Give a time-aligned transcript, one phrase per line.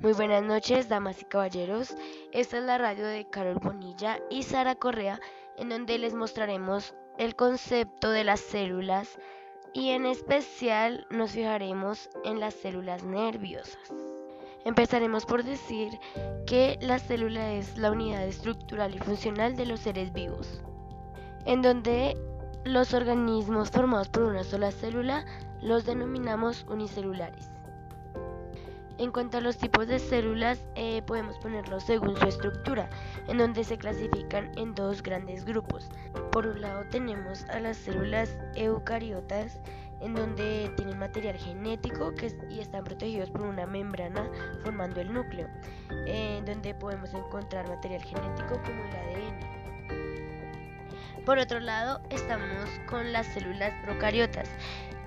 [0.00, 1.96] Muy buenas noches, damas y caballeros.
[2.30, 5.20] Esta es la radio de Carol Bonilla y Sara Correa,
[5.56, 9.18] en donde les mostraremos el concepto de las células
[9.72, 13.92] y en especial nos fijaremos en las células nerviosas.
[14.64, 15.98] Empezaremos por decir
[16.46, 20.62] que la célula es la unidad estructural y funcional de los seres vivos,
[21.44, 22.16] en donde
[22.62, 25.24] los organismos formados por una sola célula
[25.60, 27.57] los denominamos unicelulares.
[28.98, 32.90] En cuanto a los tipos de células, eh, podemos ponerlos según su estructura,
[33.28, 35.88] en donde se clasifican en dos grandes grupos.
[36.32, 39.60] Por un lado tenemos a las células eucariotas,
[40.00, 42.12] en donde tienen material genético
[42.50, 44.28] y están protegidos por una membrana
[44.64, 45.48] formando el núcleo,
[46.06, 49.58] en donde podemos encontrar material genético como el ADN.
[51.24, 54.48] Por otro lado, estamos con las células procariotas,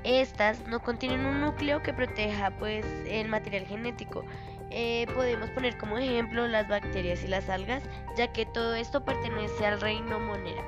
[0.04, 4.24] estas no contienen un núcleo que proteja pues el material genético.
[4.72, 7.84] Eh, podemos poner como ejemplo las bacterias y las algas,
[8.16, 10.64] ya que todo esto pertenece al reino monera.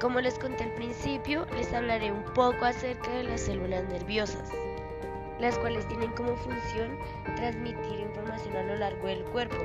[0.00, 4.50] Como les conté al principio, les hablaré un poco acerca de las células nerviosas,
[5.38, 6.98] las cuales tienen como función
[7.36, 9.56] transmitir información a lo largo del cuerpo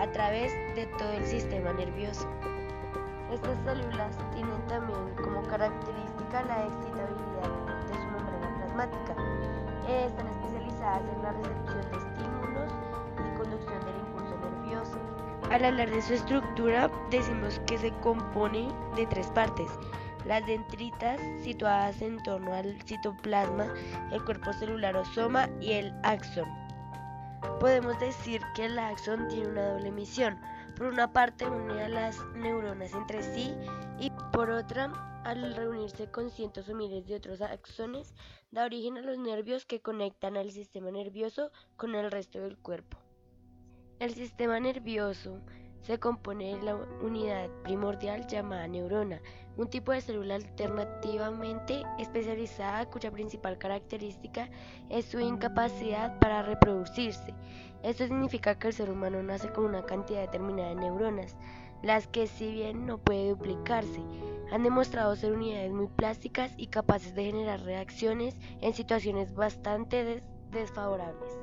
[0.00, 2.28] a través de todo el sistema nervioso.
[3.32, 7.55] Estas células tienen también como característica la excitabilidad
[8.84, 12.72] están especializadas en la recepción de estímulos
[13.16, 14.98] y conducción del impulso nervioso.
[15.50, 19.70] Al hablar de su estructura, decimos que se compone de tres partes.
[20.26, 23.66] Las dendritas, situadas en torno al citoplasma,
[24.12, 26.65] el cuerpo celular o soma y el axón.
[27.60, 30.38] Podemos decir que el axón tiene una doble misión.
[30.76, 33.54] Por una parte une a las neuronas entre sí
[33.98, 34.92] y por otra
[35.24, 38.14] al reunirse con cientos o miles de otros axones,
[38.52, 42.98] da origen a los nervios que conectan al sistema nervioso con el resto del cuerpo.
[43.98, 45.40] El sistema nervioso
[45.82, 49.20] se compone de la unidad primordial llamada neurona,
[49.56, 54.50] un tipo de célula alternativamente especializada cuya principal característica
[54.90, 57.34] es su incapacidad para reproducirse.
[57.82, 61.36] Esto significa que el ser humano nace con una cantidad determinada de neuronas,
[61.82, 64.02] las que si bien no puede duplicarse,
[64.50, 70.22] han demostrado ser unidades muy plásticas y capaces de generar reacciones en situaciones bastante
[70.56, 71.38] desfavorables.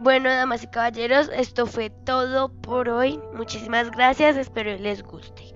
[0.00, 3.20] Bueno, damas y caballeros, esto fue todo por hoy.
[3.34, 5.54] Muchísimas gracias, espero les guste.